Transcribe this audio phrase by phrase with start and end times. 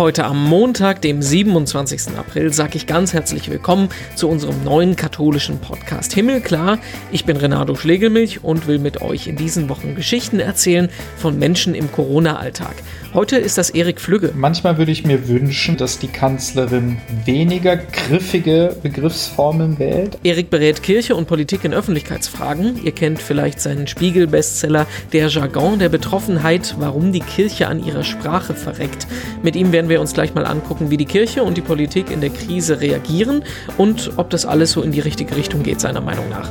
[0.00, 2.16] Heute am Montag, dem 27.
[2.16, 6.78] April, sage ich ganz herzlich willkommen zu unserem neuen katholischen Podcast Himmelklar.
[7.12, 11.74] Ich bin Renato Schlegelmilch und will mit euch in diesen Wochen Geschichten erzählen von Menschen
[11.74, 12.76] im Corona-Alltag.
[13.12, 14.32] Heute ist das Erik Flügge.
[14.34, 20.16] Manchmal würde ich mir wünschen, dass die Kanzlerin weniger griffige Begriffsformen wählt.
[20.22, 22.82] Erik berät Kirche und Politik in Öffentlichkeitsfragen.
[22.82, 28.54] Ihr kennt vielleicht seinen Spiegel-Bestseller Der Jargon der Betroffenheit, warum die Kirche an ihrer Sprache
[28.54, 29.06] verreckt.
[29.42, 32.10] Mit ihm werden werden wir uns gleich mal angucken, wie die Kirche und die Politik
[32.10, 33.44] in der Krise reagieren
[33.76, 36.50] und ob das alles so in die richtige Richtung geht, seiner Meinung nach.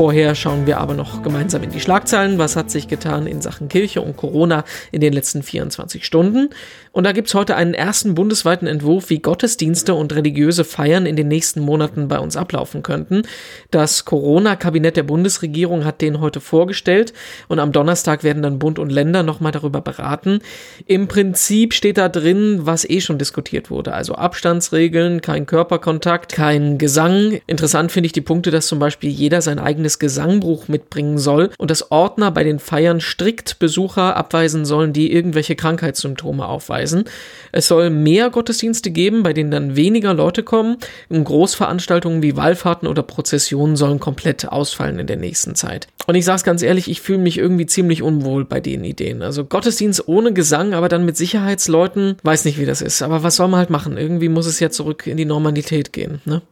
[0.00, 2.38] Vorher schauen wir aber noch gemeinsam in die Schlagzeilen.
[2.38, 6.48] Was hat sich getan in Sachen Kirche und Corona in den letzten 24 Stunden?
[6.92, 11.16] Und da gibt es heute einen ersten bundesweiten Entwurf, wie Gottesdienste und religiöse Feiern in
[11.16, 13.22] den nächsten Monaten bei uns ablaufen könnten.
[13.70, 17.12] Das Corona-Kabinett der Bundesregierung hat den heute vorgestellt
[17.48, 20.40] und am Donnerstag werden dann Bund und Länder nochmal darüber beraten.
[20.86, 23.92] Im Prinzip steht da drin, was eh schon diskutiert wurde.
[23.92, 27.40] Also Abstandsregeln, kein Körperkontakt, kein Gesang.
[27.46, 31.50] Interessant finde ich die Punkte, dass zum Beispiel jeder sein eigenes eigenes Gesangbuch mitbringen soll
[31.58, 37.04] und dass Ordner bei den Feiern strikt Besucher abweisen sollen, die irgendwelche Krankheitssymptome aufweisen.
[37.52, 40.76] Es soll mehr Gottesdienste geben, bei denen dann weniger Leute kommen.
[41.08, 45.88] Und Großveranstaltungen wie Wallfahrten oder Prozessionen sollen komplett ausfallen in der nächsten Zeit.
[46.06, 49.22] Und ich sag's ganz ehrlich, ich fühle mich irgendwie ziemlich unwohl bei den Ideen.
[49.22, 53.02] Also Gottesdienst ohne Gesang, aber dann mit Sicherheitsleuten, weiß nicht, wie das ist.
[53.02, 53.96] Aber was soll man halt machen?
[53.96, 56.42] Irgendwie muss es ja zurück in die Normalität gehen, ne?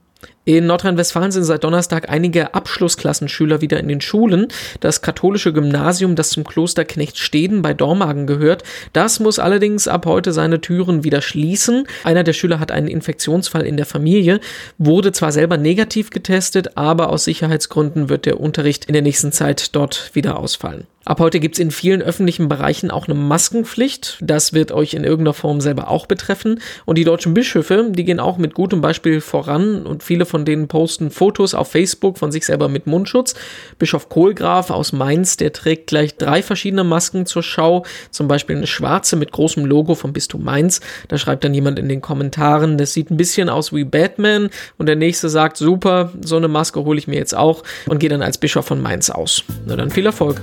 [0.49, 4.49] In Nordrhein-Westfalen sind seit Donnerstag einige Abschlussklassenschüler wieder in den Schulen.
[4.81, 8.63] Das katholische Gymnasium, das zum Kloster Knechtsteden bei Dormagen gehört,
[8.95, 11.87] das muss allerdings ab heute seine Türen wieder schließen.
[12.03, 14.41] Einer der Schüler hat einen Infektionsfall in der Familie,
[14.79, 19.77] wurde zwar selber negativ getestet, aber aus Sicherheitsgründen wird der Unterricht in der nächsten Zeit
[19.77, 20.87] dort wieder ausfallen.
[21.09, 24.19] Ab heute gibt es in vielen öffentlichen Bereichen auch eine Maskenpflicht.
[24.21, 26.61] Das wird euch in irgendeiner Form selber auch betreffen.
[26.85, 30.69] Und die deutschen Bischöfe, die gehen auch mit gutem Beispiel voran und viele von denen
[30.69, 33.35] posten Fotos auf Facebook von sich selber mit Mundschutz.
[33.79, 37.85] Bischof Kohlgraf aus Mainz, der trägt gleich drei verschiedene Masken zur Schau.
[38.11, 40.81] Zum Beispiel eine schwarze mit großem Logo vom Bistum Mainz.
[41.09, 44.51] Da schreibt dann jemand in den Kommentaren, das sieht ein bisschen aus wie Batman.
[44.77, 48.11] Und der nächste sagt, super, so eine Maske hole ich mir jetzt auch und gehe
[48.11, 49.45] dann als Bischof von Mainz aus.
[49.67, 50.41] Na dann viel Erfolg.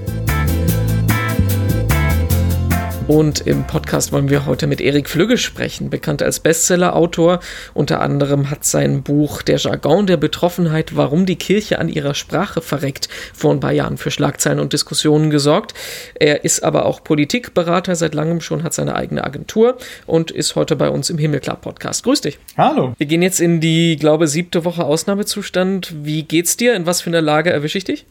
[3.08, 7.40] Und im Podcast wollen wir heute mit Erik Flügge sprechen, bekannt als Bestsellerautor.
[7.76, 12.64] Unter anderem hat sein Buch Der Jargon der Betroffenheit, warum die Kirche an ihrer Sprache
[12.64, 15.76] verreckt, vor ein paar Jahren für Schlagzeilen und Diskussionen gesorgt.
[16.16, 19.78] Er ist aber auch Politikberater seit langem schon, hat seine eigene Agentur
[20.08, 22.04] und ist heute bei uns im Himmelklar Podcast.
[22.06, 22.40] Grüß dich.
[22.58, 22.96] Hallo.
[22.98, 25.94] Wir gehen jetzt in die, glaube siebte Woche Ausnahmezustand.
[26.02, 26.74] Wie geht's dir?
[26.74, 28.08] In was für einer Lage erwische ich dich?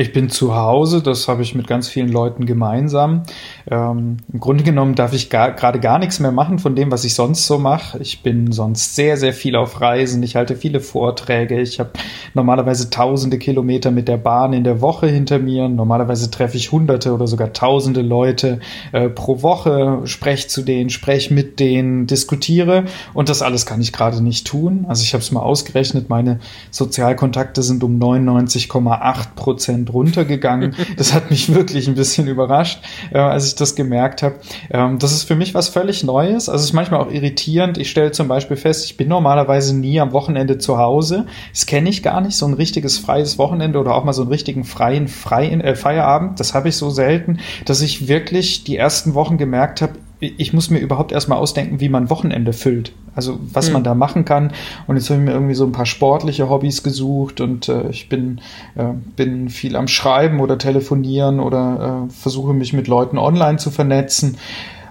[0.00, 3.24] Ich bin zu Hause, das habe ich mit ganz vielen Leuten gemeinsam.
[3.68, 7.14] Ähm, Im Grunde genommen darf ich gerade gar nichts mehr machen von dem, was ich
[7.14, 7.98] sonst so mache.
[7.98, 10.22] Ich bin sonst sehr, sehr viel auf Reisen.
[10.22, 11.60] Ich halte viele Vorträge.
[11.60, 11.90] Ich habe
[12.32, 15.68] normalerweise tausende Kilometer mit der Bahn in der Woche hinter mir.
[15.68, 18.60] Normalerweise treffe ich hunderte oder sogar tausende Leute
[18.92, 22.84] äh, pro Woche, spreche zu denen, spreche mit denen, diskutiere.
[23.14, 24.84] Und das alles kann ich gerade nicht tun.
[24.86, 26.38] Also ich habe es mal ausgerechnet, meine
[26.70, 30.74] Sozialkontakte sind um 99,8 Prozent Prozent runtergegangen.
[30.96, 32.80] Das hat mich wirklich ein bisschen überrascht,
[33.12, 34.36] äh, als ich das gemerkt habe.
[34.70, 36.48] Ähm, das ist für mich was völlig Neues.
[36.48, 37.78] Also es ist manchmal auch irritierend.
[37.78, 41.26] Ich stelle zum Beispiel fest, ich bin normalerweise nie am Wochenende zu Hause.
[41.52, 44.30] Das kenne ich gar nicht, so ein richtiges freies Wochenende oder auch mal so einen
[44.30, 46.40] richtigen freien freien äh, Feierabend.
[46.40, 50.70] Das habe ich so selten, dass ich wirklich die ersten Wochen gemerkt habe, ich muss
[50.70, 52.92] mir überhaupt erstmal ausdenken, wie man Wochenende füllt.
[53.14, 53.74] Also was mhm.
[53.74, 54.52] man da machen kann.
[54.86, 58.08] Und jetzt habe ich mir irgendwie so ein paar sportliche Hobbys gesucht und äh, ich
[58.08, 58.40] bin,
[58.76, 63.70] äh, bin viel am Schreiben oder telefonieren oder äh, versuche mich mit Leuten online zu
[63.70, 64.38] vernetzen.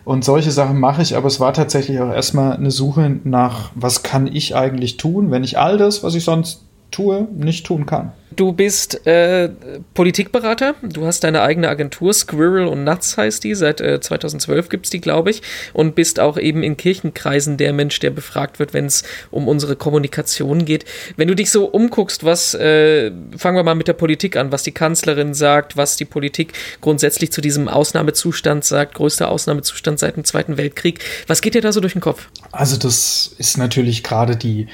[0.06, 4.04] Und solche Sachen mache ich, aber es war tatsächlich auch erstmal eine Suche nach, was
[4.04, 8.12] kann ich eigentlich tun, wenn ich all das, was ich sonst tue, nicht tun kann.
[8.36, 9.50] Du bist äh,
[9.96, 14.86] Politikberater, du hast deine eigene Agentur, Squirrel und Nuts heißt die, seit äh, 2012 gibt
[14.86, 15.42] es die, glaube ich,
[15.74, 19.76] und bist auch eben in Kirchenkreisen der Mensch, der befragt wird, wenn es um unsere
[19.76, 20.86] Kommunikation geht.
[21.16, 24.62] Wenn du dich so umguckst, was, äh, fangen wir mal mit der Politik an, was
[24.62, 30.26] die Kanzlerin sagt, was die Politik grundsätzlich zu diesem Ausnahmezustand sagt, größter Ausnahmezustand seit dem
[30.26, 32.28] Zweiten Weltkrieg, was geht dir da so durch den Kopf?
[32.52, 34.68] Also das ist natürlich gerade die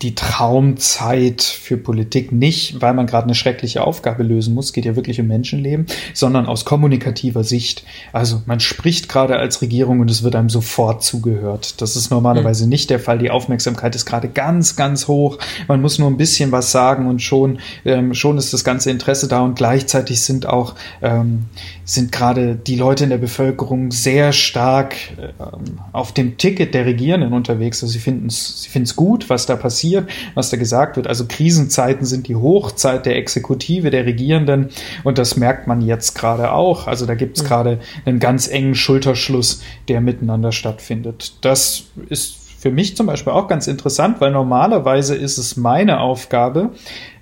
[0.00, 4.94] die Traumzeit für Politik nicht, weil man gerade eine schreckliche Aufgabe lösen muss, geht ja
[4.94, 7.84] wirklich um Menschenleben, sondern aus kommunikativer Sicht.
[8.12, 11.80] Also man spricht gerade als Regierung und es wird einem sofort zugehört.
[11.80, 12.70] Das ist normalerweise mhm.
[12.70, 13.18] nicht der Fall.
[13.18, 15.38] Die Aufmerksamkeit ist gerade ganz, ganz hoch.
[15.66, 19.26] Man muss nur ein bisschen was sagen und schon, ähm, schon ist das ganze Interesse
[19.26, 21.46] da und gleichzeitig sind auch ähm,
[21.84, 27.32] sind gerade die Leute in der Bevölkerung sehr stark ähm, auf dem Ticket der Regierenden
[27.32, 27.82] unterwegs.
[27.82, 31.06] Also sie finden es sie finden es gut, was da passiert, was da gesagt wird.
[31.06, 34.70] Also Krisenzeiten sind die Hochzeit der Exekutive, der Regierenden
[35.04, 36.86] und das merkt man jetzt gerade auch.
[36.86, 37.48] Also da gibt es mhm.
[37.48, 41.34] gerade einen ganz engen Schulterschluss, der miteinander stattfindet.
[41.40, 46.70] Das ist für mich zum Beispiel auch ganz interessant, weil normalerweise ist es meine Aufgabe,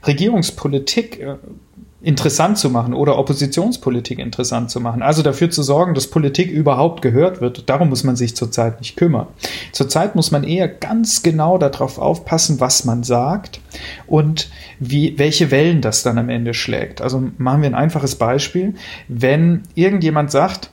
[0.04, 1.36] Regierungspolitik äh,
[2.00, 5.02] interessant zu machen oder Oppositionspolitik interessant zu machen.
[5.02, 7.68] Also dafür zu sorgen, dass Politik überhaupt gehört wird.
[7.68, 9.26] Darum muss man sich zurzeit nicht kümmern.
[9.72, 13.60] Zurzeit muss man eher ganz genau darauf aufpassen, was man sagt
[14.06, 14.48] und
[14.78, 17.00] wie, welche Wellen das dann am Ende schlägt.
[17.00, 18.74] Also machen wir ein einfaches Beispiel.
[19.08, 20.70] Wenn irgendjemand sagt,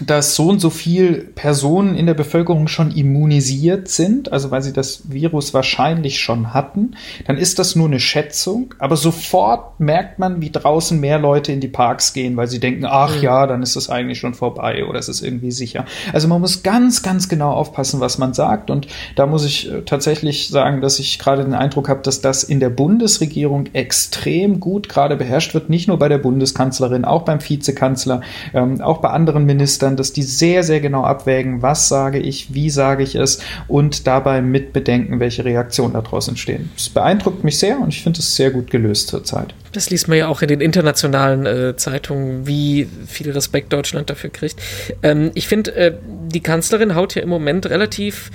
[0.00, 4.72] dass so und so viel Personen in der Bevölkerung schon immunisiert sind, also weil sie
[4.72, 6.96] das Virus wahrscheinlich schon hatten,
[7.26, 11.60] dann ist das nur eine Schätzung, aber sofort merkt man, wie draußen mehr Leute in
[11.60, 13.22] die Parks gehen, weil sie denken, ach mhm.
[13.22, 15.86] ja, dann ist das eigentlich schon vorbei oder es ist irgendwie sicher.
[16.12, 19.82] Also man muss ganz, ganz genau aufpassen, was man sagt und da muss ich äh,
[19.82, 24.88] tatsächlich sagen, dass ich gerade den Eindruck habe, dass das in der Bundesregierung extrem gut
[24.88, 28.20] gerade beherrscht wird, nicht nur bei der Bundeskanzlerin, auch beim Vizekanzler,
[28.52, 32.52] ähm, auch bei anderen Ministern dann, dass die sehr, sehr genau abwägen, was sage ich,
[32.52, 33.38] wie sage ich es
[33.68, 36.70] und dabei mitbedenken, welche Reaktionen daraus entstehen.
[36.76, 39.54] Das beeindruckt mich sehr und ich finde es sehr gut gelöst zurzeit.
[39.72, 44.30] Das liest man ja auch in den internationalen äh, Zeitungen, wie viel Respekt Deutschland dafür
[44.30, 44.56] kriegt.
[45.02, 45.92] Ähm, ich finde, äh,
[46.28, 48.30] die Kanzlerin haut ja im Moment relativ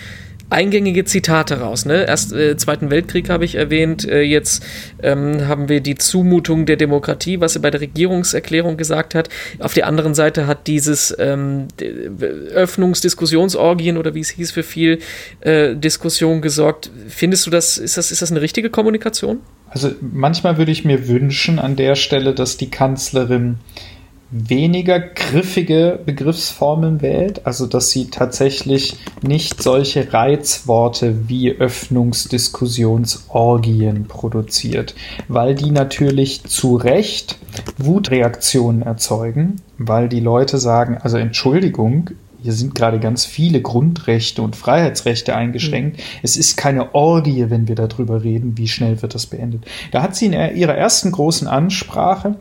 [0.52, 1.86] eingängige Zitate raus.
[1.86, 2.06] Ne?
[2.06, 4.64] Erst äh, Zweiten Weltkrieg habe ich erwähnt, äh, jetzt
[5.02, 9.30] ähm, haben wir die Zumutung der Demokratie, was er bei der Regierungserklärung gesagt hat.
[9.60, 11.68] Auf der anderen Seite hat dieses ähm,
[12.54, 15.00] Öffnungsdiskussionsorgien oder wie es hieß für viel
[15.40, 16.92] äh, Diskussion gesorgt.
[17.08, 19.40] Findest du das ist, das, ist das eine richtige Kommunikation?
[19.70, 23.58] Also manchmal würde ich mir wünschen an der Stelle, dass die Kanzlerin
[24.32, 34.96] weniger griffige Begriffsformeln wählt, also dass sie tatsächlich nicht solche Reizworte wie Öffnungsdiskussionsorgien produziert,
[35.28, 37.38] weil die natürlich zu Recht
[37.78, 42.12] Wutreaktionen erzeugen, weil die Leute sagen, also Entschuldigung,
[42.42, 45.98] hier sind gerade ganz viele Grundrechte und Freiheitsrechte eingeschränkt.
[45.98, 46.04] Mhm.
[46.24, 49.66] Es ist keine Orgie, wenn wir darüber reden, wie schnell wird das beendet.
[49.92, 52.36] Da hat sie in ihrer ersten großen Ansprache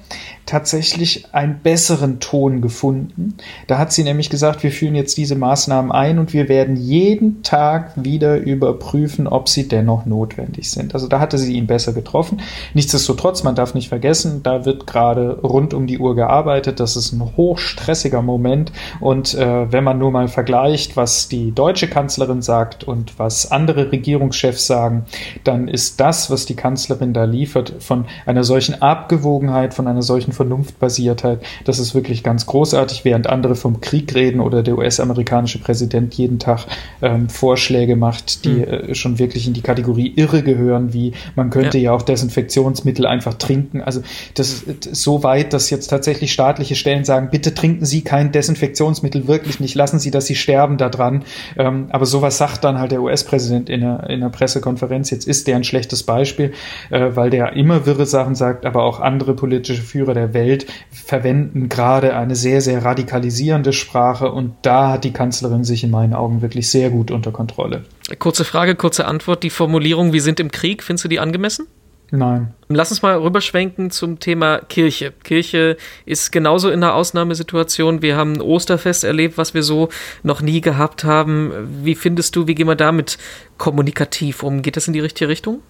[0.46, 3.36] tatsächlich einen besseren Ton gefunden.
[3.66, 7.42] Da hat sie nämlich gesagt, wir führen jetzt diese Maßnahmen ein und wir werden jeden
[7.42, 10.94] Tag wieder überprüfen, ob sie dennoch notwendig sind.
[10.94, 12.40] Also da hatte sie ihn besser getroffen.
[12.74, 16.80] Nichtsdestotrotz, man darf nicht vergessen, da wird gerade rund um die Uhr gearbeitet.
[16.80, 18.72] Das ist ein hochstressiger Moment.
[18.98, 23.92] Und äh, wenn man nur mal vergleicht, was die deutsche Kanzlerin sagt und was andere
[23.92, 25.04] Regierungschefs sagen,
[25.44, 30.32] dann ist das, was die Kanzlerin da liefert, von einer solchen Abgewogenheit, von einer solchen
[30.32, 31.40] Vernunftbasiertheit.
[31.64, 36.38] Das ist wirklich ganz großartig, während andere vom Krieg reden oder der US-amerikanische Präsident jeden
[36.38, 36.66] Tag
[37.02, 38.64] ähm, Vorschläge macht, die mhm.
[38.64, 43.06] äh, schon wirklich in die Kategorie irre gehören, wie man könnte ja, ja auch Desinfektionsmittel
[43.06, 43.80] einfach trinken.
[43.82, 44.02] Also
[44.34, 49.28] das ist so weit, dass jetzt tatsächlich staatliche Stellen sagen, bitte trinken Sie kein Desinfektionsmittel,
[49.28, 51.24] wirklich nicht, lassen Sie, dass Sie sterben daran.
[51.56, 55.08] Ähm, aber sowas sagt dann halt der US-Präsident in einer, in einer Pressekonferenz.
[55.10, 56.52] Jetzt ist der ein schlechtes Beispiel,
[56.90, 61.70] äh, weil der immer wirre Sachen sagt, aber auch andere politische Führer der Welt verwenden
[61.70, 66.42] gerade eine sehr, sehr radikalisierende Sprache und da hat die Kanzlerin sich in meinen Augen
[66.42, 67.84] wirklich sehr gut unter Kontrolle.
[68.18, 69.42] Kurze Frage, kurze Antwort.
[69.42, 71.66] Die Formulierung, wir sind im Krieg, findest du die angemessen?
[72.12, 72.54] Nein.
[72.68, 75.12] Lass uns mal rüberschwenken zum Thema Kirche.
[75.22, 75.76] Kirche
[76.06, 78.02] ist genauso in einer Ausnahmesituation.
[78.02, 79.88] Wir haben ein Osterfest erlebt, was wir so
[80.22, 81.84] noch nie gehabt haben.
[81.84, 83.18] Wie findest du, wie gehen wir damit
[83.58, 84.62] kommunikativ um?
[84.62, 85.60] Geht das in die richtige Richtung?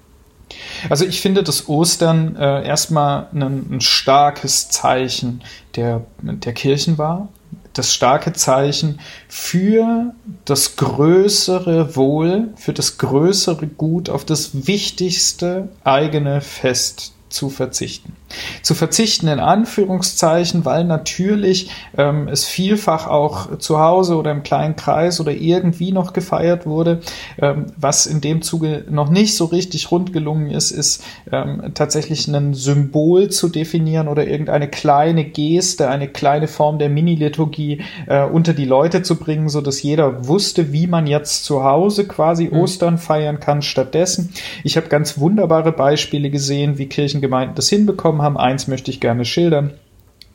[0.89, 5.43] Also ich finde, dass Ostern äh, erstmal ein, ein, starkes Zeichen
[5.77, 7.29] der, der Kirchen war.
[7.73, 16.41] Das starke Zeichen für das größere Wohl, für das größere Gut, auf das wichtigste eigene
[16.41, 18.17] Fest zu verzichten.
[18.63, 24.77] Zu verzichten in Anführungszeichen, weil natürlich ähm, es vielfach auch zu Hause oder im kleinen
[24.77, 27.01] Kreis oder irgendwie noch gefeiert wurde.
[27.41, 32.29] Ähm, was in dem Zuge noch nicht so richtig rund gelungen ist, ist ähm, tatsächlich
[32.29, 38.55] ein Symbol zu definieren oder irgendeine kleine Geste, eine kleine Form der Mini-Liturgie äh, unter
[38.55, 42.59] die Leute zu bringen, so dass jeder wusste, wie man jetzt zu Hause quasi mhm.
[42.59, 43.63] Ostern feiern kann.
[43.63, 44.33] Stattdessen,
[44.65, 48.37] ich habe ganz wunderbare Beispiele gesehen, wie Kirchengemeinden das hinbekommen haben.
[48.37, 49.73] Eins möchte ich gerne schildern.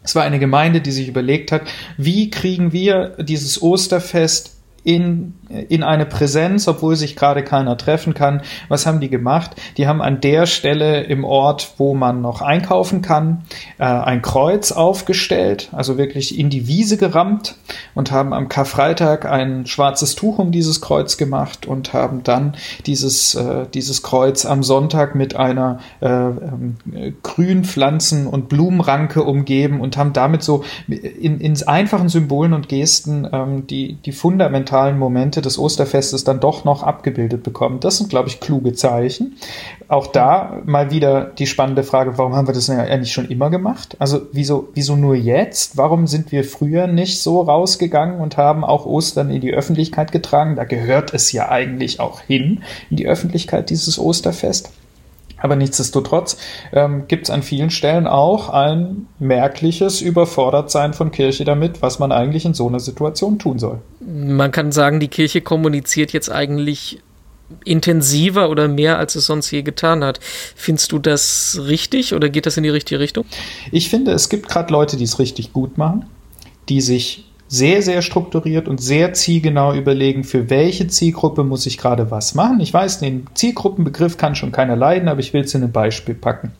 [0.03, 1.63] Es war eine Gemeinde, die sich überlegt hat,
[1.97, 4.54] wie kriegen wir dieses Osterfest
[4.85, 8.41] in, in eine Präsenz, obwohl sich gerade keiner treffen kann.
[8.69, 9.51] Was haben die gemacht?
[9.77, 13.43] Die haben an der Stelle im Ort, wo man noch einkaufen kann,
[13.79, 17.55] äh, ein Kreuz aufgestellt, also wirklich in die Wiese gerammt
[17.95, 22.53] und haben am Karfreitag ein schwarzes Tuch um dieses Kreuz gemacht und haben dann
[22.85, 29.97] dieses, äh, dieses Kreuz am Sonntag mit einer äh, äh, Grünpflanzen- und Blumenranke umgeben und
[29.97, 35.41] haben damit so in, in einfachen Symbolen und Gesten ähm, die, die fundamental sakramentalen Momente
[35.41, 37.79] des Osterfestes dann doch noch abgebildet bekommen.
[37.79, 39.37] Das sind, glaube ich, kluge Zeichen.
[39.87, 43.95] Auch da mal wieder die spannende Frage, warum haben wir das eigentlich schon immer gemacht?
[43.99, 45.77] Also wieso, wieso nur jetzt?
[45.77, 50.55] Warum sind wir früher nicht so rausgegangen und haben auch Ostern in die Öffentlichkeit getragen?
[50.55, 54.71] Da gehört es ja eigentlich auch hin, in die Öffentlichkeit, dieses Osterfest.
[55.37, 56.37] Aber nichtsdestotrotz
[56.71, 62.11] ähm, gibt es an vielen Stellen auch ein merkliches Überfordertsein von Kirche damit, was man
[62.11, 63.79] eigentlich in so einer Situation tun soll.
[63.99, 66.99] Man kann sagen, die Kirche kommuniziert jetzt eigentlich
[67.63, 70.19] intensiver oder mehr, als es sonst je getan hat.
[70.55, 73.25] Findest du das richtig oder geht das in die richtige Richtung?
[73.71, 76.05] Ich finde, es gibt gerade Leute, die es richtig gut machen,
[76.69, 82.11] die sich sehr, sehr strukturiert und sehr zielgenau überlegen, für welche Zielgruppe muss ich gerade
[82.11, 82.59] was machen.
[82.59, 86.15] Ich weiß, den Zielgruppenbegriff kann schon keiner leiden, aber ich will es in ein Beispiel
[86.15, 86.51] packen.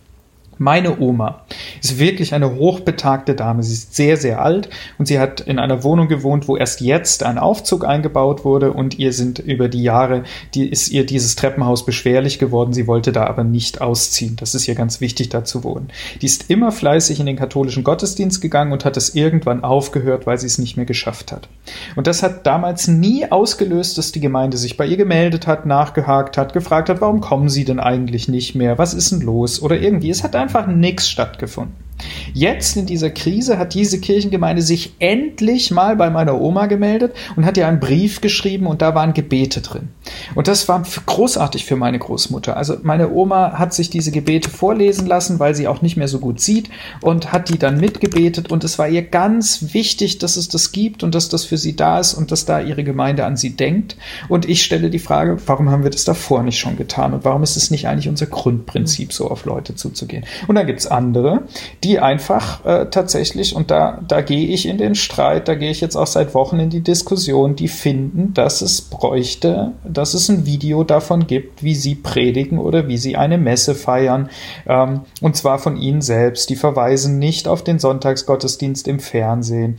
[0.58, 1.42] Meine Oma
[1.82, 3.64] ist wirklich eine hochbetagte Dame.
[3.64, 7.24] Sie ist sehr, sehr alt und sie hat in einer Wohnung gewohnt, wo erst jetzt
[7.24, 11.86] ein Aufzug eingebaut wurde und ihr sind über die Jahre, die ist ihr dieses Treppenhaus
[11.86, 12.74] beschwerlich geworden.
[12.74, 14.36] Sie wollte da aber nicht ausziehen.
[14.38, 15.90] Das ist ihr ganz wichtig, da zu wohnen.
[16.22, 20.38] Die ist immer fleißig in den katholischen Gottesdienst gegangen und hat es irgendwann aufgehört, weil
[20.38, 21.50] sie es nicht mehr geschafft hat.
[21.96, 26.38] Und das hat damals nie ausgelöst, dass die Gemeinde sich bei ihr gemeldet hat, nachgehakt
[26.38, 28.78] hat, gefragt hat, warum kommen sie denn eigentlich nicht mehr?
[28.78, 29.62] Was ist denn los?
[29.62, 30.10] Oder irgendwie.
[30.10, 31.85] Es hat einfach nichts stattgefunden.
[32.34, 37.46] Jetzt in dieser Krise hat diese Kirchengemeinde sich endlich mal bei meiner Oma gemeldet und
[37.46, 39.90] hat ihr einen Brief geschrieben und da waren Gebete drin.
[40.36, 42.58] Und das war großartig für meine Großmutter.
[42.58, 46.20] Also meine Oma hat sich diese Gebete vorlesen lassen, weil sie auch nicht mehr so
[46.20, 46.70] gut sieht
[47.02, 51.04] und hat die dann mitgebetet und es war ihr ganz wichtig, dass es das gibt
[51.04, 53.96] und dass das für sie da ist und dass da ihre Gemeinde an sie denkt.
[54.28, 57.44] Und ich stelle die Frage, warum haben wir das davor nicht schon getan und warum
[57.44, 60.26] ist es nicht eigentlich unser Grundprinzip, so auf Leute zuzugehen?
[60.48, 61.44] Und dann gibt es andere,
[61.84, 65.82] die einfach äh, tatsächlich, und da, da gehe ich in den Streit, da gehe ich
[65.82, 70.46] jetzt auch seit Wochen in die Diskussion, die finden, dass es bräuchte, dass es ein
[70.46, 74.30] Video davon gibt, wie sie predigen oder wie sie eine Messe feiern,
[74.68, 76.50] ähm, und zwar von ihnen selbst.
[76.50, 79.78] Die verweisen nicht auf den Sonntagsgottesdienst im Fernsehen.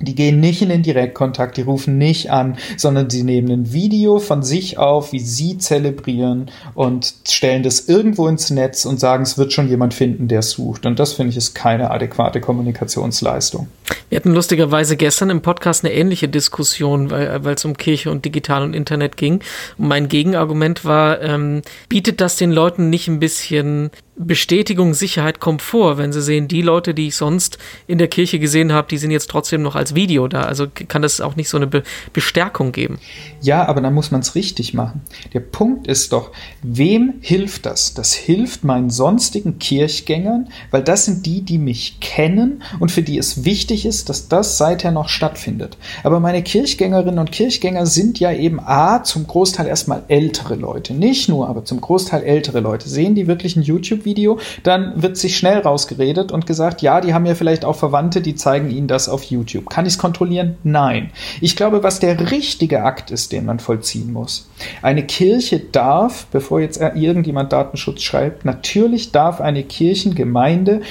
[0.00, 4.18] Die gehen nicht in den Direktkontakt, die rufen nicht an, sondern sie nehmen ein Video
[4.18, 9.36] von sich auf, wie sie zelebrieren und stellen das irgendwo ins Netz und sagen, es
[9.36, 10.86] wird schon jemand finden, der sucht.
[10.86, 13.68] Und das finde ich ist keine adäquate Kommunikationsleistung.
[14.08, 18.62] Wir hatten lustigerweise gestern im Podcast eine ähnliche Diskussion, weil, es um Kirche und Digital
[18.62, 19.40] und Internet ging.
[19.78, 23.90] Und mein Gegenargument war, ähm, bietet das den Leuten nicht ein bisschen
[24.22, 27.56] Bestätigung, Sicherheit, Komfort, wenn sie sehen, die Leute, die ich sonst
[27.86, 30.42] in der Kirche gesehen habe, die sind jetzt trotzdem noch als Video da.
[30.42, 31.82] Also kann das auch nicht so eine Be
[32.12, 32.98] Bestärkung geben.
[33.40, 35.00] Ja, aber dann muss man es richtig machen.
[35.32, 36.32] Der Punkt ist doch,
[36.62, 37.94] wem hilft das?
[37.94, 43.16] Das hilft meinen sonstigen Kirchgängern, weil das sind die, die mich kennen und für die
[43.16, 45.76] es wichtig ist, dass das seither noch stattfindet.
[46.04, 50.94] Aber meine Kirchgängerinnen und Kirchgänger sind ja eben A, zum Großteil erstmal ältere Leute.
[50.94, 52.88] Nicht nur, aber zum Großteil ältere Leute.
[52.88, 54.10] Sehen die wirklich ein YouTube-Video?
[54.10, 58.20] Video, dann wird sich schnell rausgeredet und gesagt, ja, die haben ja vielleicht auch Verwandte,
[58.20, 59.70] die zeigen ihnen das auf YouTube.
[59.70, 60.56] Kann ich es kontrollieren?
[60.62, 61.10] Nein.
[61.40, 64.48] Ich glaube, was der richtige Akt ist, den man vollziehen muss.
[64.82, 70.82] Eine Kirche darf, bevor jetzt irgendjemand Datenschutz schreibt, natürlich darf eine Kirchengemeinde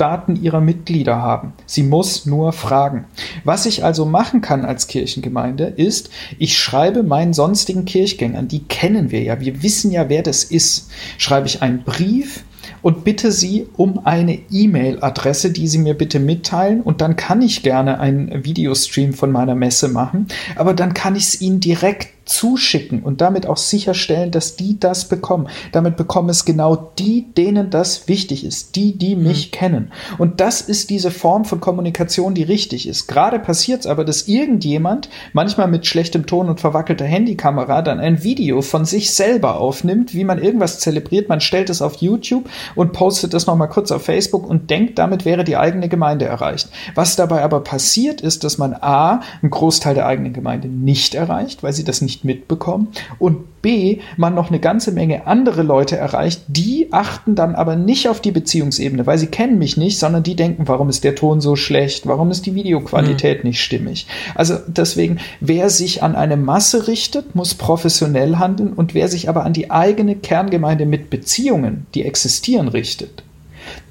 [0.00, 1.52] Kontaktdaten ihrer Mitglieder haben.
[1.66, 3.04] Sie muss nur fragen.
[3.44, 9.10] Was ich also machen kann als Kirchengemeinde ist, ich schreibe meinen sonstigen Kirchgängern, die kennen
[9.10, 12.44] wir ja, wir wissen ja, wer das ist, schreibe ich einen Brief
[12.80, 17.62] und bitte Sie um eine E-Mail-Adresse, die Sie mir bitte mitteilen und dann kann ich
[17.62, 23.02] gerne einen Videostream von meiner Messe machen, aber dann kann ich es Ihnen direkt zuschicken
[23.02, 25.48] und damit auch sicherstellen, dass die das bekommen.
[25.72, 29.50] Damit bekommen es genau die, denen das wichtig ist, die, die mich mhm.
[29.50, 29.92] kennen.
[30.18, 33.06] Und das ist diese Form von Kommunikation, die richtig ist.
[33.08, 38.22] Gerade passiert es aber, dass irgendjemand, manchmal mit schlechtem Ton und verwackelter Handykamera, dann ein
[38.22, 41.28] Video von sich selber aufnimmt, wie man irgendwas zelebriert.
[41.28, 45.24] Man stellt es auf YouTube und postet es nochmal kurz auf Facebook und denkt, damit
[45.24, 46.68] wäre die eigene Gemeinde erreicht.
[46.94, 51.62] Was dabei aber passiert ist, dass man A, einen Großteil der eigenen Gemeinde nicht erreicht,
[51.62, 52.88] weil sie das nicht mitbekommen
[53.18, 58.08] und B, man noch eine ganze Menge andere Leute erreicht, die achten dann aber nicht
[58.08, 61.40] auf die Beziehungsebene, weil sie kennen mich nicht, sondern die denken, warum ist der Ton
[61.40, 63.50] so schlecht, warum ist die Videoqualität mhm.
[63.50, 64.06] nicht stimmig.
[64.34, 69.44] Also deswegen, wer sich an eine Masse richtet, muss professionell handeln und wer sich aber
[69.44, 73.22] an die eigene Kerngemeinde mit Beziehungen, die existieren, richtet,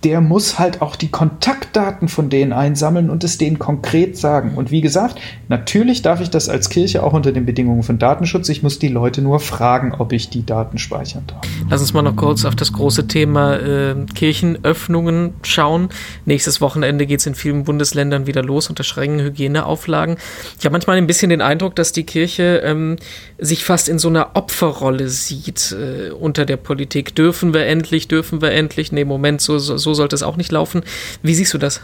[0.04, 4.54] der muss halt auch die Kontaktdaten von denen einsammeln und es denen konkret sagen.
[4.56, 8.48] Und wie gesagt, natürlich darf ich das als Kirche auch unter den Bedingungen von Datenschutz.
[8.50, 11.42] Ich muss die Leute nur fragen, ob ich die Daten speichern darf.
[11.70, 15.90] Lass uns mal noch kurz auf das große Thema äh, Kirchenöffnungen schauen.
[16.26, 20.18] Nächstes Wochenende geht es in vielen Bundesländern wieder los unter strengen Hygieneauflagen.
[20.58, 22.96] Ich habe manchmal ein bisschen den Eindruck, dass die Kirche ähm,
[23.38, 27.16] sich fast in so einer Opferrolle sieht äh, unter der Politik.
[27.16, 28.92] Dürfen wir endlich, dürfen wir endlich?
[28.92, 30.84] Nee, Moment, so, so, so sollte es auch nicht laufen.
[31.24, 31.82] Wie siehst du das?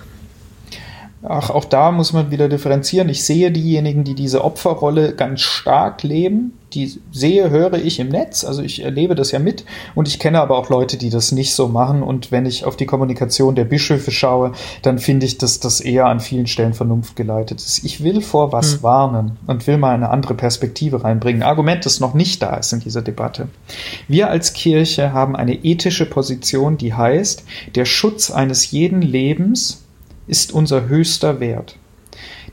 [1.27, 3.10] Ach, auch da muss man wieder differenzieren.
[3.10, 6.53] Ich sehe diejenigen, die diese Opferrolle ganz stark leben.
[6.74, 8.44] Die sehe, höre ich im Netz.
[8.44, 9.65] Also ich erlebe das ja mit.
[9.96, 12.03] Und ich kenne aber auch Leute, die das nicht so machen.
[12.03, 14.51] Und wenn ich auf die Kommunikation der Bischöfe schaue,
[14.84, 17.84] dann finde ich, dass das eher an vielen Stellen Vernunft geleitet ist.
[17.84, 18.84] Ich will vor was hm.
[18.84, 21.41] warnen und will mal eine andere Perspektive reinbringen.
[21.41, 23.48] Ein Argument, das noch nicht da ist in dieser Debatte.
[24.08, 29.85] Wir als Kirche haben eine ethische Position, die heißt, der Schutz eines jeden Lebens
[30.27, 31.77] ist unser höchster Wert.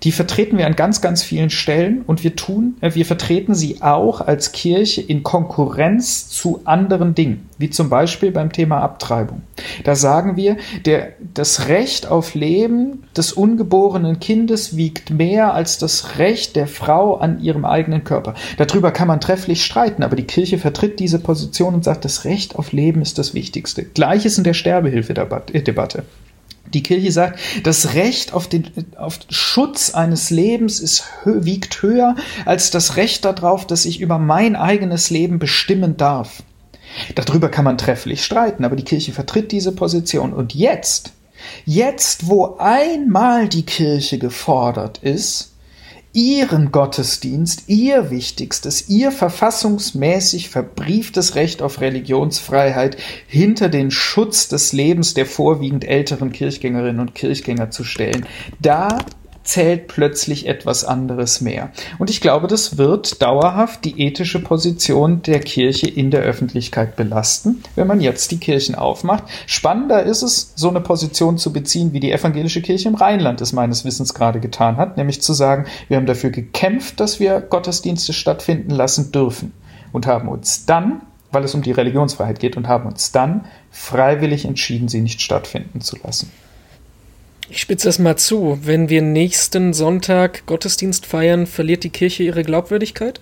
[0.03, 3.83] Die vertreten wir an ganz, ganz vielen Stellen und wir tun, äh, wir vertreten sie
[3.83, 9.43] auch als Kirche in Konkurrenz zu anderen Dingen, wie zum Beispiel beim Thema Abtreibung.
[9.85, 16.19] Da sagen wir, der, das Recht auf Leben des ungeborenen Kindes wiegt mehr als das
[16.19, 18.35] Recht der Frau an ihrem eigenen Körper.
[18.57, 22.57] Darüber kann man trefflich streiten, aber die Kirche vertritt diese Position und sagt, das Recht
[22.57, 23.85] auf Leben ist das Wichtigste.
[23.85, 26.05] Gleiches in der Sterbehilfe-Debatte.
[26.75, 32.71] Die Kirche sagt, das Recht auf den auf Schutz eines Lebens ist, wiegt höher als
[32.71, 36.43] das Recht darauf, dass ich über mein eigenes Leben bestimmen darf.
[37.15, 40.33] Darüber kann man trefflich streiten, aber die Kirche vertritt diese Position.
[40.33, 41.13] Und jetzt,
[41.65, 45.52] jetzt, wo einmal die Kirche gefordert ist,
[46.13, 55.15] ihren Gottesdienst, ihr wichtigstes, ihr verfassungsmäßig verbrieftes Recht auf Religionsfreiheit hinter den Schutz des Lebens
[55.15, 58.27] der vorwiegend älteren Kirchgängerinnen und Kirchgänger zu stellen.
[58.61, 58.99] Da
[59.45, 61.71] zählt plötzlich etwas anderes mehr.
[61.99, 67.63] Und ich glaube, das wird dauerhaft die ethische Position der Kirche in der Öffentlichkeit belasten,
[67.75, 69.25] wenn man jetzt die Kirchen aufmacht.
[69.47, 73.53] Spannender ist es, so eine Position zu beziehen, wie die evangelische Kirche im Rheinland es
[73.53, 78.13] meines Wissens gerade getan hat, nämlich zu sagen, wir haben dafür gekämpft, dass wir Gottesdienste
[78.13, 79.53] stattfinden lassen dürfen
[79.93, 81.03] und haben uns dann
[81.33, 85.81] weil es um die Religionsfreiheit geht und haben uns dann freiwillig entschieden, sie nicht stattfinden
[85.81, 86.31] zu lassen.
[87.55, 88.61] Ich spitze das mal zu.
[88.63, 93.21] Wenn wir nächsten Sonntag Gottesdienst feiern, verliert die Kirche ihre Glaubwürdigkeit?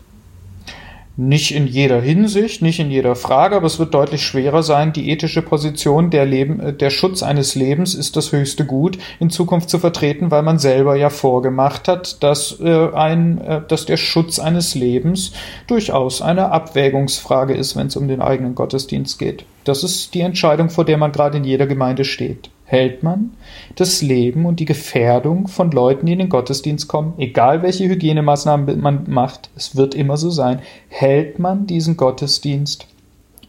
[1.16, 5.10] Nicht in jeder Hinsicht, nicht in jeder Frage, aber es wird deutlich schwerer sein, die
[5.10, 9.68] ethische Position, der, Leben, äh, der Schutz eines Lebens ist das höchste Gut in Zukunft
[9.68, 14.38] zu vertreten, weil man selber ja vorgemacht hat, dass, äh, ein, äh, dass der Schutz
[14.38, 15.32] eines Lebens
[15.66, 19.44] durchaus eine Abwägungsfrage ist, wenn es um den eigenen Gottesdienst geht.
[19.64, 23.32] Das ist die Entscheidung, vor der man gerade in jeder Gemeinde steht hält man
[23.74, 28.80] das Leben und die Gefährdung von Leuten, die in den Gottesdienst kommen, egal welche Hygienemaßnahmen
[28.80, 32.86] man macht, es wird immer so sein, hält man diesen Gottesdienst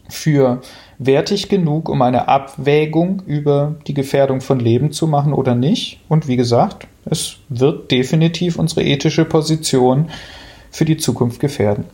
[0.08, 0.60] für
[0.98, 6.00] wertig genug, um eine Abwägung über die Gefährdung von Leben zu machen oder nicht.
[6.08, 10.10] Und wie gesagt, es wird definitiv unsere ethische Position
[10.72, 11.84] für die Zukunft gefährden.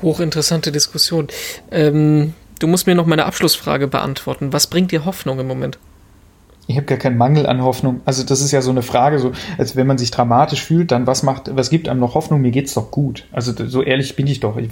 [0.00, 1.28] Hochinteressante Diskussion.
[1.70, 4.54] Ähm, du musst mir noch meine Abschlussfrage beantworten.
[4.54, 5.78] Was bringt dir Hoffnung im Moment?
[6.68, 8.00] Ich habe gar keinen Mangel an Hoffnung.
[8.04, 11.08] Also das ist ja so eine Frage, so als wenn man sich dramatisch fühlt, dann
[11.08, 12.40] was macht, was gibt einem noch Hoffnung?
[12.40, 13.26] Mir geht's doch gut.
[13.32, 14.56] Also so ehrlich bin ich doch.
[14.56, 14.70] Ich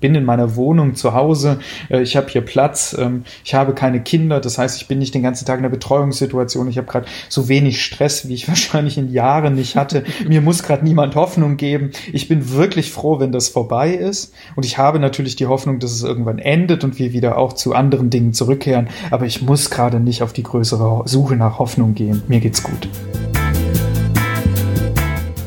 [0.00, 4.00] bin in meiner Wohnung zu Hause, äh, ich habe hier Platz, ähm, ich habe keine
[4.00, 6.68] Kinder, das heißt, ich bin nicht den ganzen Tag in einer Betreuungssituation.
[6.68, 10.02] Ich habe gerade so wenig Stress, wie ich wahrscheinlich in Jahren nicht hatte.
[10.26, 11.92] Mir muss gerade niemand Hoffnung geben.
[12.12, 14.34] Ich bin wirklich froh, wenn das vorbei ist.
[14.56, 17.74] Und ich habe natürlich die Hoffnung, dass es irgendwann endet und wir wieder auch zu
[17.74, 18.88] anderen Dingen zurückkehren.
[19.10, 22.22] Aber ich muss gerade nicht auf die größere Suche nach Hoffnung gehen.
[22.28, 22.88] Mir geht's gut.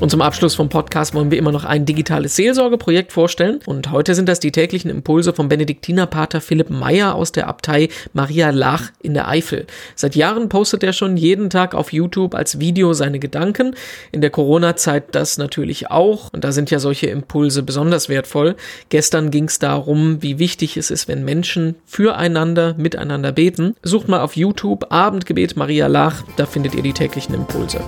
[0.02, 3.60] Und zum Abschluss vom Podcast wollen wir immer noch ein digitales Seelsorgeprojekt vorstellen.
[3.68, 8.50] Und heute sind das die täglichen Impulse vom Benediktinerpater Philipp Meyer aus der Abtei Maria
[8.50, 9.68] Lach in der Eifel.
[9.96, 13.76] Seit Jahren postet er schon jeden Tag auf YouTube als Video seine Gedanken.
[14.12, 16.34] In der Corona-Zeit das natürlich auch.
[16.34, 18.56] Und da sind ja solche Impulse besonders wertvoll.
[18.90, 23.76] Gestern ging es darum, wie wichtig es ist, wenn Menschen füreinander, miteinander beten.
[23.84, 27.82] Sucht mal auf YouTube Abendgebet Maria Lach, da findet ihr die täglichen Impulse.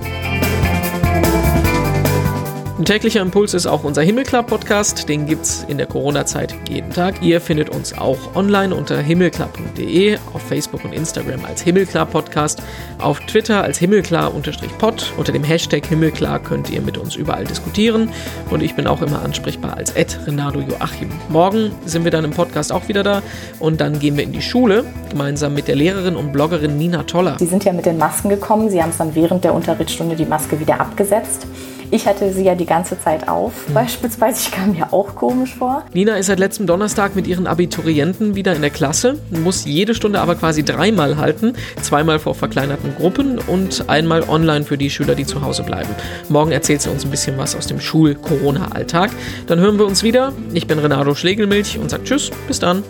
[2.84, 5.08] Ein täglicher Impuls ist auch unser Himmelklar-Podcast.
[5.08, 7.22] Den gibt es in der Corona-Zeit jeden Tag.
[7.22, 12.62] Ihr findet uns auch online unter himmelklar.de, auf Facebook und Instagram als Himmelklar-Podcast,
[13.00, 15.14] auf Twitter als Himmelklar-Pod.
[15.16, 18.10] Unter dem Hashtag Himmelklar könnt ihr mit uns überall diskutieren.
[18.50, 21.10] Und ich bin auch immer ansprechbar als Ed Renato Joachim.
[21.30, 23.22] Morgen sind wir dann im Podcast auch wieder da
[23.60, 27.38] und dann gehen wir in die Schule, gemeinsam mit der Lehrerin und Bloggerin Nina Toller.
[27.40, 28.70] Sie sind ja mit den Masken gekommen.
[28.70, 31.48] Sie haben es dann während der Unterrichtsstunde die Maske wieder abgesetzt.
[31.94, 33.76] Ich hatte sie ja die ganze Zeit auf, mhm.
[33.76, 34.40] beispielsweise.
[34.42, 35.84] Ich kam mir auch komisch vor.
[35.94, 40.20] Nina ist seit letztem Donnerstag mit ihren Abiturienten wieder in der Klasse, muss jede Stunde
[40.20, 41.54] aber quasi dreimal halten.
[41.84, 45.90] Zweimal vor verkleinerten Gruppen und einmal online für die Schüler, die zu Hause bleiben.
[46.30, 49.12] Morgen erzählt sie uns ein bisschen was aus dem Schul-Corona-Alltag.
[49.46, 50.34] Dann hören wir uns wieder.
[50.52, 52.82] Ich bin Renato Schlegelmilch und sage Tschüss, bis dann.